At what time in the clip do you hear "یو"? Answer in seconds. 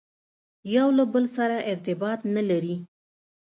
0.75-0.87